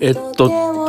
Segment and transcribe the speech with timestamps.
[0.00, 0.46] えっと、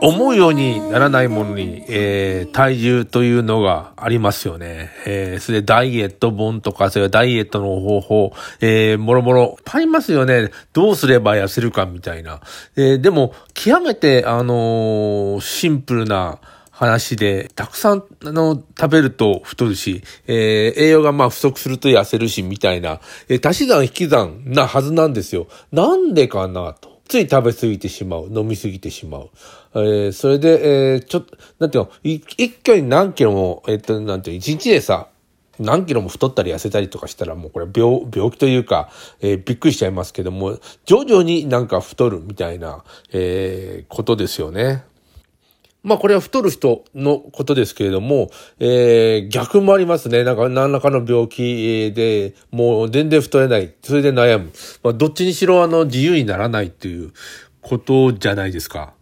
[0.00, 4.90] 思うようにならないものに、えー、体重というのがありますよね。
[5.06, 10.50] えー、それでダイエット本とか、それはダイエットの方法、えー、もろもろ、いっぱいいますよね。
[10.72, 12.40] どうすれば痩せるかみたいな。
[12.76, 16.38] えー、でも、極めて、あのー、シンプルな、
[16.72, 25.46] 話で、たくさん、あの、食べると太るし、えー、栄養がまあ不足すると痩せるし、みたいな、えー、足し算引き算なはずなんですよ。
[25.70, 26.91] なんでかなと。
[27.12, 28.28] つい食べ過ぎてしまう。
[28.32, 29.30] 飲み過ぎてしまう。
[29.74, 35.08] えー、それで、えー、ちょっと、なんていうの、一挙に何キロも、えっ、と、なんていうの、一日でさ、
[35.58, 38.88] 何キロも太ったり痩せたりとかしたらもうこれ病、病気というか、
[39.20, 42.82] えー、びっくりしちゃいますけども、徐々になんか太るみたいな、
[43.12, 44.84] えー、ことですよね。
[45.82, 48.30] まあこれは太る人のことですけれども、
[48.60, 50.24] えー、逆もありますね。
[50.24, 53.74] なんか何らかの病気でもう全然太れない。
[53.82, 54.52] それで悩む。
[54.82, 57.12] まあどっちにしろあの自由にならないっていう
[57.60, 58.94] ことじゃないですか。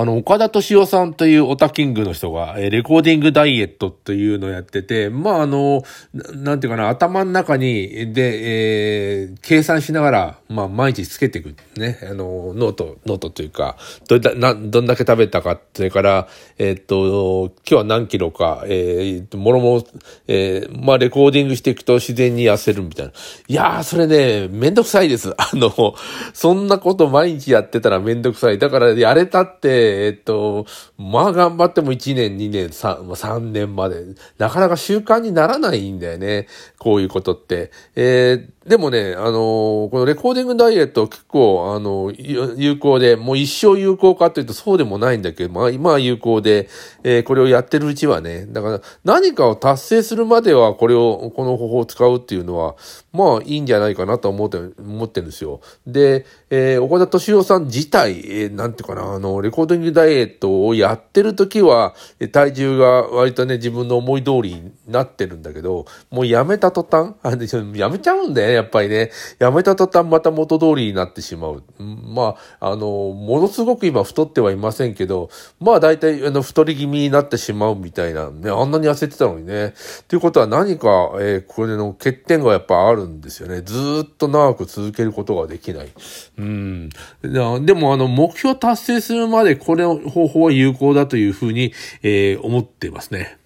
[0.00, 5.82] あの、岡田斗司夫さんというオタキングの人が、えレコーディングダイエットというのをやってて、まあ、あの、
[6.14, 11.56] なんていうかな、頭の中に、で、えー、計算しながら、まあ、毎日つけていく。
[11.76, 11.98] ね。
[12.08, 19.84] あの、ノート、ノートというか、どだ、な、どんだけ食べたか、それから、えー、っと、今日は何キロか、えー、もろもろ、
[20.28, 23.12] えー、まあ、レコーディングしていくと自然に痩せるみたいな。
[23.48, 25.34] いやー、それね、めんどくさいです。
[25.36, 25.96] あの、
[26.34, 28.58] そんなこと毎日やってたらめんどくさい。
[28.58, 34.04] だから、やれたって、えっと、まあ頑張っても1年、2年、3, 3年まで、
[34.38, 36.46] なかなか習慣にならないんだよね。
[36.78, 37.70] こういうことって。
[37.96, 46.68] えーでもね、あの、このレコーディングダイエット結構、あの、有効で、もう一生有効かというとそうでもないんだけど、まあ今は有効で、
[47.02, 52.76] えー、これをやってるうちはね、だから何かを達成するまではこれを、この方法を使うっていうのは、
[53.10, 55.62] まあいいんじゃないかなと思って、思ってるんですよ。
[55.86, 61.94] で、えー、岡田敏夫さん自体、えー、なんていうかな、あの、レコーディングダイエットをやってる時は、
[62.32, 67.30] 体重が割とね、自分の思い通りになってるんだけど、もうやめた途端、 あ
[67.74, 69.10] やめちゃうんだよね、やっぱりね。
[69.38, 71.62] やめた途端また元通りになってしまう。
[71.78, 75.30] まあ、あの、ものすごく今太ってはいませんけど、
[75.60, 79.74] まあ大体、あの、太り気味になってしまうみたいな、ね、あんなに痩せてたのにね。
[80.08, 83.62] ということは何か、えー、これの欠点がやっぱあるんですよね。
[83.62, 85.88] ずっと長く続けることができない。
[86.38, 86.88] うん。
[87.22, 93.38] でも、あの、目標達成するまでこれの方法は有効だというふうに、えー、思っていますね。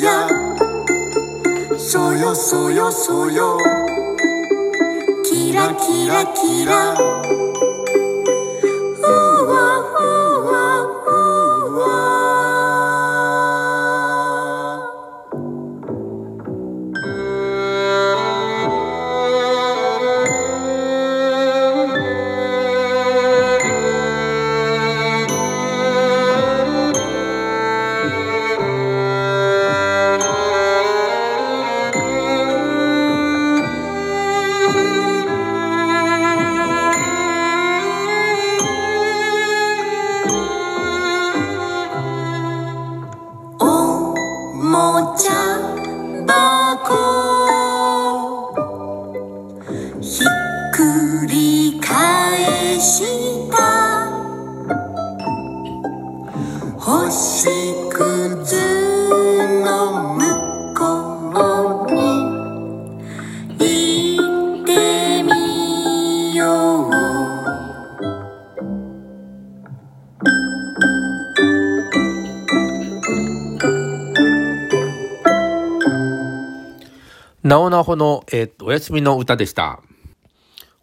[0.00, 0.28] や。
[1.78, 3.58] そよそよそよ。
[5.24, 7.75] キラキラキラ。
[77.56, 79.80] なおなほの、えー、お休みの歌でした。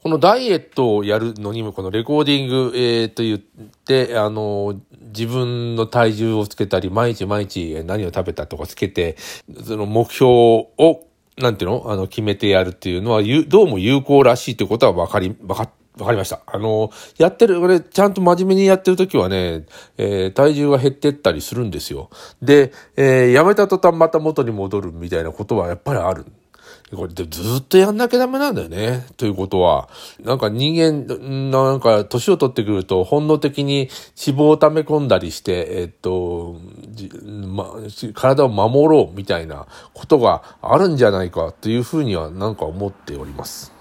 [0.01, 9.17] このダイエットをやるのにも、このレコーディング、えー、と言って、あの、自分の体重をつけたり、毎日毎日何を食べたとかつけて、
[9.63, 11.05] その目標を、
[11.37, 11.83] なんていうの？
[11.91, 16.41] あの、決めてやるっていうのは、どうも有効らしいということは分かり、分かっわかりました。
[16.47, 16.89] あの、
[17.19, 19.67] やってる、俺、ちゃんと真面目にやってるときはね、
[19.99, 22.09] えー体重が減ってったりするんですよ。
[22.41, 26.25] で、えーやめた途端また元に戻るみたいなことはやっぱりある。
[26.95, 29.05] これでずっとやんなきゃダメなんだよね。
[29.17, 29.89] ということは、
[30.23, 31.07] なんか人間、
[31.51, 33.89] なんか年を取ってくると本能的に
[34.25, 36.57] 脂肪を溜め込んだりして、えっと、
[37.47, 37.75] ま、
[38.13, 43.73] 体を守ろうみたいなことがあるんじゃないかというふうにはなんか思っております。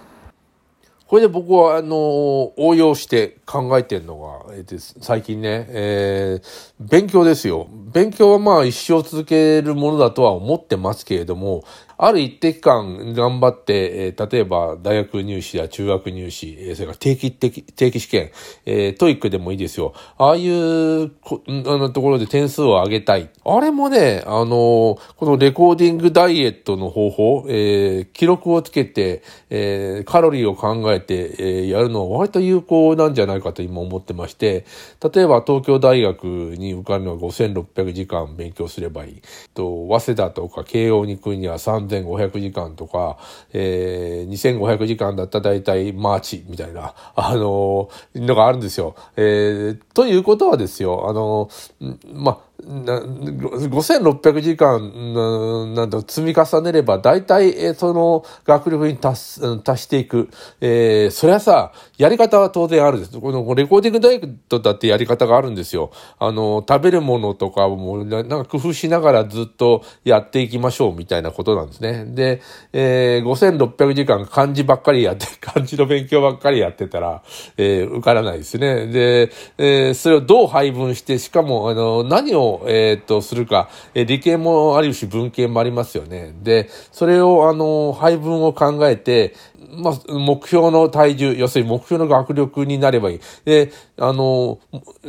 [1.13, 7.67] これで僕は、あの、応用して考えてるのが、えー最近ね、えー勉強ですよ。
[7.93, 11.65] 勉強はまあ一生続けるものだとは思ってますけれども、
[11.97, 18.31] ある一定期間頑張って、えー例えば大学入試や中学入試、えーそれから定期的、定期試験、
[18.65, 19.93] えートイックでもいいですよ。
[20.17, 23.29] ああいうこ、あのところで点数を上げたい。
[23.45, 34.65] あれもね、あの、このレコーディングダイエットの方法、え記録をつけて、えカロリーを考えて、えやるのは割と有効なんじゃないかと今思ってまして、
[35.13, 39.21] 例えば東京大学に受かるのは5600時間勉強すればいい。
[39.53, 41.59] と、早稲田とか慶応に行くには
[42.01, 43.17] 3500時間とか、
[43.53, 48.95] えー2500時間だったら大体マーチみたいな、あののがあるんですよ。
[49.15, 60.29] えーということはですよ、あのーまあ、な5600時間なんだ積み重ねれば大体その学力に達達していく。
[60.61, 63.19] えーそりゃさ、やり方は当然あるです。
[63.19, 65.91] このレコーディングダイエットだってやり方があるんですよ。
[66.19, 72.05] あの、食べるものとかもななんか工夫しながらずっとやっていきましょうみたいなことなんですね。
[72.05, 72.41] で、
[72.73, 77.21] えー5600時間漢字ばっかりやって、 漢字の勉強ばっかりやってたら、
[77.57, 78.87] えー受からないですね。
[78.87, 86.33] で、えーそれをどう配分して、しかも、あの、何を、えーっと、するか、え理系もあるし、文系もありますよね。
[86.43, 89.33] で、それを、あの、配分を考えて、
[89.75, 93.19] まあ、目標の体重、要するに目標の学力になればいい。
[93.45, 94.59] で、あの、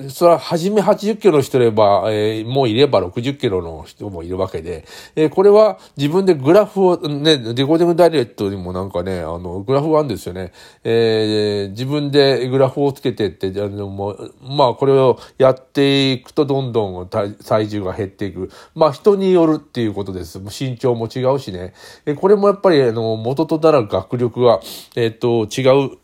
[0.08, 4.84] それは初め80キロの人いれば、えーもういれば60キロの人もいるわけで、
[5.16, 10.52] えーこれは自分でグラフを、ね、レコディングダイエットにもなんかね、あの、グラフがあるんですよね。
[10.84, 18.50] えー自分でグラフをつけてって、あの、もう、まあ、これをやっていくとどんどん体重が減っていく。
[18.74, 20.40] まあ、人によるっていうことです。
[20.40, 21.74] 身長も違うしね。
[22.06, 24.60] えこれもやっぱり、あの、元となる学力が、
[24.96, 25.98] えっ、と、違う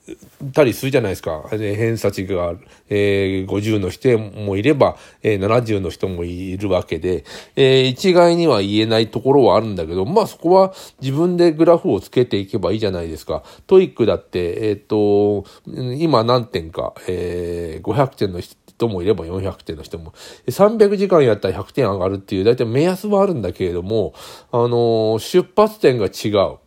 [0.52, 1.44] たりするじゃないですか。
[1.52, 2.54] え偏差値が、
[2.88, 7.24] えー50の人もいれば、えー70の人もいるわけで、
[7.56, 13.42] えー一概には言えないところはあるんだけど、まあそこは自分でグラフをつけていけばいいじゃないですか。
[13.66, 18.40] TOEIC だって、えっ、と、今何点か、えー500点の
[18.80, 20.14] 人もいれば400点の人も、
[20.46, 24.14] 300時間やったら100点上がるっていう、大体目安はあるんだけれども、
[24.50, 26.58] あのー出発点が違う。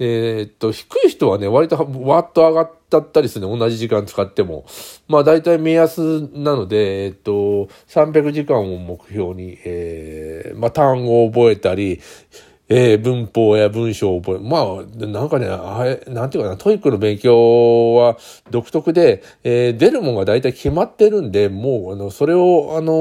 [0.00, 3.56] えーっと、低い人はね、割とわっと上がったりするね。
[3.56, 4.64] 同じ時間使っても。
[5.06, 12.00] まあ大体目安なので、えーっと、300時間を目標に、えーまあ単語を覚えたり、
[12.70, 18.16] えー文法や文章を覚え、まあ、なんかね、あれ、なんていうかな、 TOEIC の勉強は
[18.50, 22.92] 独特で、えー出るもんが大体決まってるんで、もう、あの、それを、あの、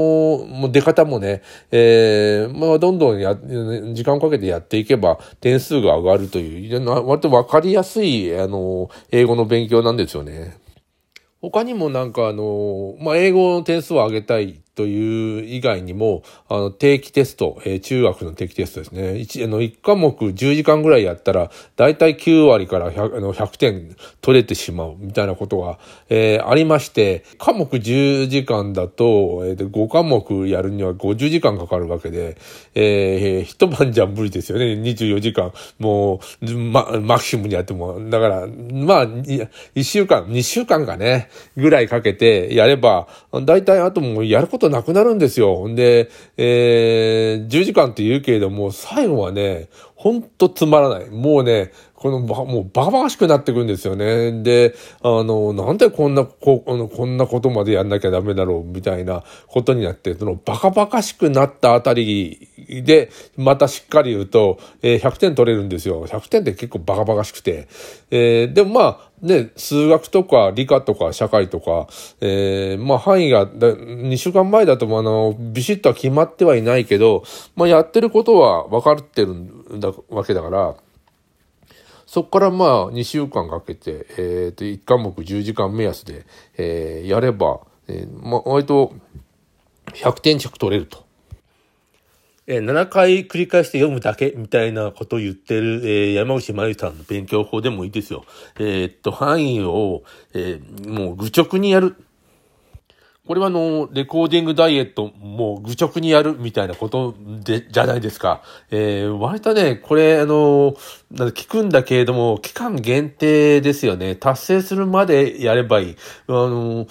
[0.47, 10.57] もう出方もね、えーまあ、どんどんや、時間をかけてやっていけば、点数が上がるという、な割とわかりやすい、あの、英語の勉強なんですよね。
[11.41, 19.17] 他にもなんかあの、まあ、英語の点数を上げたいという以外にも、あの、定期テスト、えー中学の定期テストですね。
[19.17, 32.37] 一、あの、一科目10時間ぐらいやったら、だいたい9割から100、あの、100点取れてしまうみたいなことが、えーありまして、科目10時間だと、えーで5科目やるには50時間かかるわけで、
[32.73, 34.65] えー一晩じゃ無理ですよね。
[34.75, 35.51] 24時間。
[35.77, 37.99] もう、ま、マキシムにやっても。
[38.09, 43.09] だから、まあ、1週間、2週間かね、ぐらいかけてやれば、
[43.43, 45.67] だいたいあともうやることなくなるんですよ。
[45.73, 51.09] で、えー10時間って言うけれども、最後はね、ほんとつまらない。
[51.09, 54.41] もうね、このば、もうバカバカしくなってくるんですよね。
[54.43, 66.07] で、あの、なんでこんな、こあのこんなことまでやんなきゃダメだろう、みたいなことになって、そのバカバカしくなったあたりで、またしっかり言うと、えー100点取れるんですよ。
[66.07, 67.67] 100点って結構バカバカしくて。
[68.11, 71.87] えーでもまあ、ね、数学とか理科とか社会とか、
[72.21, 77.23] えーまあ範囲が、だ2週間前だとあの、ビシッとは決まってはいないけど、
[77.55, 80.75] まあやってることは分かってるんだわけだから、
[82.05, 86.25] そこからまあ2週間かけて、えっ、と、1科目10時間目安で、
[86.57, 88.93] えーやれば、えーまあ、割と
[89.87, 91.08] 100点近く取れると。
[92.51, 98.25] え7回繰り返して読むだけみたいなことを言ってる、えー山内真由さんの勉強法でもいいですよ。
[98.57, 100.01] えーっと、範囲を、
[100.33, 101.95] えもう愚直にやる。
[103.27, 107.13] これはあの、レコーディングダイエットもう愚直にやるみたいなこと
[107.43, 108.41] で、じゃないですか。
[108.71, 110.75] えー、割とね、これあの、
[111.11, 114.15] なんか聞くんだけれども、期間限定ですよね。
[114.15, 115.95] 達成するまでやればいい。
[116.27, 116.85] あの、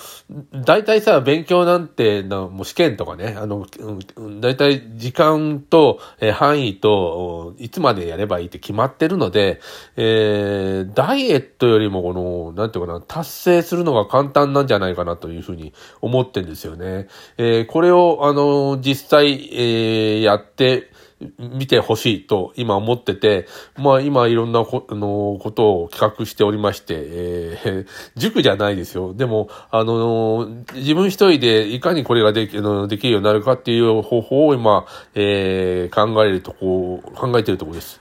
[0.65, 3.65] 大体さ、勉強なんて、なもう試験とかね、あの、
[4.41, 9.61] 大体時間と、え範囲と、いつまでやればいいって決まってるので、
[9.97, 17.07] えー、ダイエットよりもこの、なんていうかな、達成するのが簡単なんじゃないかなというふうに思ってんですよね。
[17.37, 20.91] えー、これを、あの、実際、えー、やって、
[21.39, 23.47] 見てほしいと今思ってて、
[23.77, 29.15] まあ今いろんなこのことを企画しておりまして、えー 塾じゃないですよ。
[29.15, 38.01] でも、あの、自分一人でいかにこれができのできるようになるかっていう方法を今、えー考えるとこ、考えてるところです。